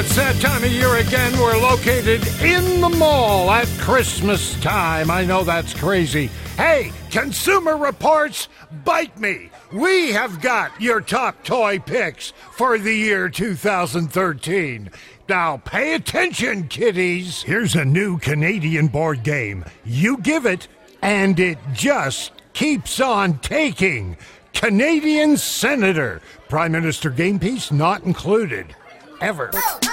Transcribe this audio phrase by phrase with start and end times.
[0.00, 1.30] it's that time of year again.
[1.38, 5.10] We're located in the mall at Christmas time.
[5.10, 6.30] I know that's crazy.
[6.56, 8.48] Hey, Consumer Reports,
[8.82, 9.50] bite me.
[9.74, 14.90] We have got your top toy picks for the year 2013.
[15.28, 17.42] Now, pay attention, kiddies.
[17.42, 19.66] Here's a new Canadian board game.
[19.84, 20.66] You give it,
[21.02, 24.16] and it just keeps on taking.
[24.54, 26.22] Canadian Senator.
[26.48, 28.74] Prime Minister game piece not included.
[29.20, 29.50] Ever.
[29.52, 29.89] Oh,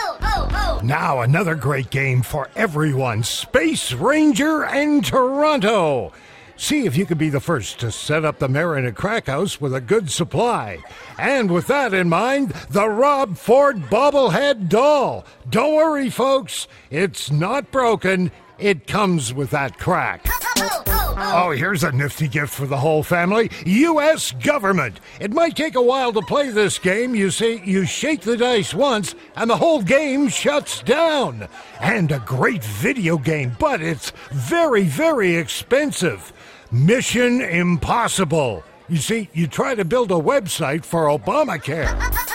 [0.84, 6.13] Now, another great game for everyone Space Ranger and Toronto.
[6.55, 9.73] See if you can be the first to set up the Marin Crack House with
[9.73, 10.80] a good supply.
[11.17, 15.26] And with that in mind, the Rob Ford bobblehead doll.
[15.50, 18.31] Don't worry, folks, it's not broken.
[18.59, 20.25] It comes with that crack.
[21.19, 21.47] Oh.
[21.47, 24.33] oh, here's a nifty gift for the whole family U.S.
[24.33, 24.99] government.
[25.19, 27.15] It might take a while to play this game.
[27.15, 31.47] You see, you shake the dice once, and the whole game shuts down.
[31.81, 36.31] And a great video game, but it's very, very expensive.
[36.71, 38.63] Mission Impossible.
[38.88, 42.25] You see, you try to build a website for Obamacare.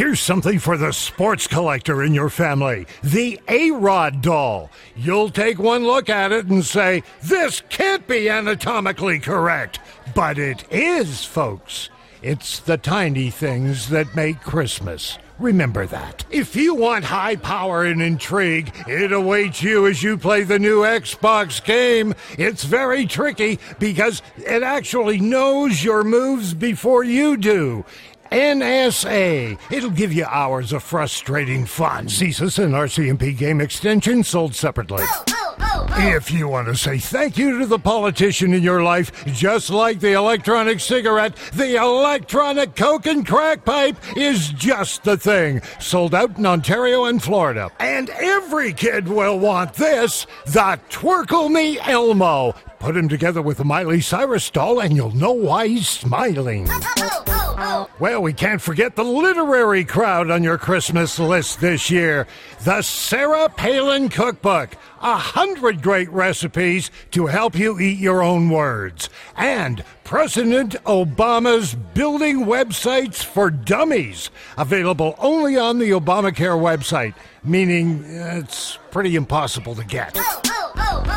[0.00, 4.70] Here's something for the sports collector in your family the A Rod doll.
[4.96, 9.78] You'll take one look at it and say, This can't be anatomically correct.
[10.14, 11.90] But it is, folks.
[12.22, 15.18] It's the tiny things that make Christmas.
[15.38, 16.24] Remember that.
[16.30, 20.80] If you want high power and intrigue, it awaits you as you play the new
[20.80, 22.14] Xbox game.
[22.38, 27.84] It's very tricky because it actually knows your moves before you do.
[28.30, 29.58] NSA.
[29.72, 32.06] It'll give you hours of frustrating fun.
[32.06, 35.02] CSIS and RCMP game extension sold separately.
[35.02, 35.24] Oh,
[35.60, 39.24] oh, oh, if you want to say thank you to the politician in your life,
[39.26, 45.60] just like the electronic cigarette, the electronic coke and crack pipe is just the thing.
[45.80, 47.70] Sold out in Ontario and Florida.
[47.80, 52.54] And every kid will want this the Twerkle Me Elmo.
[52.78, 56.66] Put him together with the Miley Cyrus doll, and you'll know why he's smiling.
[57.62, 57.90] Oh.
[57.98, 62.26] Well, we can't forget the literary crowd on your Christmas list this year.
[62.64, 64.70] The Sarah Palin Cookbook.
[65.02, 69.10] A hundred great recipes to help you eat your own words.
[69.36, 74.30] And President Obama's Building Websites for Dummies.
[74.56, 80.16] Available only on the Obamacare website, meaning uh, it's pretty impossible to get.
[80.16, 80.49] Oh.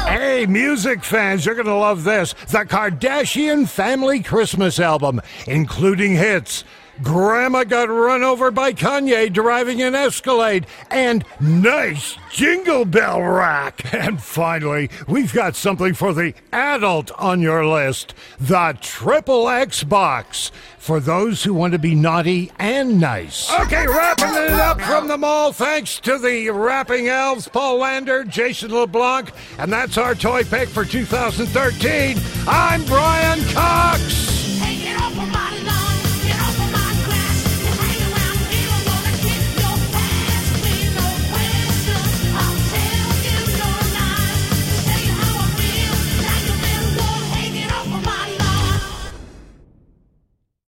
[0.06, 2.34] Hey, music fans, you're going to love this.
[2.34, 6.66] The Kardashian Family Christmas album, including hits.
[7.02, 13.82] Grandma got run over by Kanye driving an Escalade, and nice jingle bell rack.
[14.04, 20.52] And finally, we've got something for the adult on your list the Triple X Box
[20.78, 23.50] for those who want to be naughty and nice.
[23.62, 25.54] Okay, wrapping it up from the mall.
[25.54, 30.84] Thanks to the rapping elves, Paul Lander, Jason LeBlanc, and that's our toy pick for
[30.84, 32.18] 2013.
[32.46, 34.23] I'm Brian Cox.